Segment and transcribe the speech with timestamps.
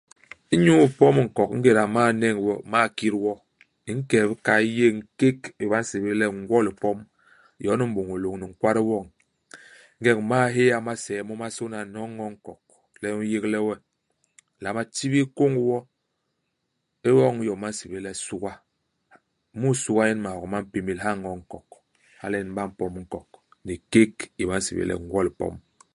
[0.55, 3.33] Inyu ipom nkok ingéda u m'mal net wo, u m'mal kit wo,
[3.89, 6.97] u nke i bikay, u yéñ kék i ba nsébél le ngwo-lipom;
[7.65, 9.05] yon u m'bôñôl lôñni nkwade woñ.
[9.97, 12.61] Ingeñ u m'mal héya masee momasôna nyono i ño u nkok,
[13.01, 13.81] le u n'yégle we, u
[14.59, 15.77] nlama tibil kông wo;
[17.09, 18.53] u oñ iyom ba nsébél le suga.
[19.59, 21.67] Mu i suga nyen maok ma mpémél, ha i ño u nkok.
[22.21, 23.29] Hala nyen ba mpom nkok,
[23.65, 25.55] ni kék i ba nsébél le ngwo-lipom.